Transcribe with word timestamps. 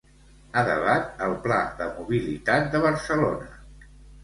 A 0.61 0.63
debat 0.69 1.21
el 1.25 1.35
pla 1.43 1.59
de 1.83 1.91
mobilitat 1.99 2.73
de 2.75 2.85
Barcelona. 2.89 3.55